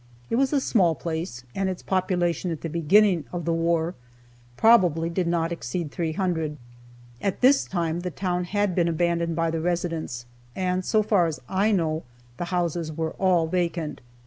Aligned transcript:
It 0.31 0.35
was 0.37 0.51
a 0.51 0.59
small 0.59 0.95
place, 0.95 1.43
and 1.53 1.69
its 1.69 1.83
population 1.83 2.49
at 2.49 2.61
the 2.61 2.69
beginning 2.69 3.25
of 3.31 3.45
the 3.45 3.53
war 3.53 3.93
probably 4.57 5.11
did 5.11 5.27
not 5.27 5.51
exceed 5.51 5.91
three 5.91 6.13
hundred. 6.13 6.57
At 7.21 7.41
this 7.41 7.65
time 7.65 7.99
the 7.99 8.09
town 8.09 8.45
had 8.45 8.73
been 8.73 8.87
abandoned 8.87 9.35
by 9.35 9.51
the 9.51 9.61
residents, 9.61 10.25
and 10.55 10.83
so 10.83 11.03
far 11.03 11.27
as 11.27 11.39
I 11.47 11.71
know 11.71 12.01
the 12.37 12.45
houses 12.45 12.91
were 12.91 13.11
all 13.19 13.45
vacant. 13.45 14.01